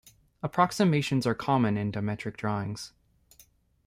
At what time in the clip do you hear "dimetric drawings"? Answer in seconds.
1.91-2.93